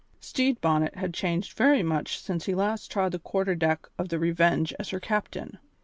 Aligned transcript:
Stede 0.19 0.59
Bonnet 0.61 0.95
had 0.95 1.13
changed 1.13 1.53
very 1.55 1.83
much 1.83 2.17
since 2.17 2.47
he 2.47 2.55
last 2.55 2.89
trod 2.89 3.11
the 3.11 3.19
quarter 3.19 3.53
deck 3.53 3.85
of 3.99 4.09
the 4.09 4.17
Revenge 4.17 4.73
as 4.79 4.89
her 4.89 4.99
captain. 4.99 5.59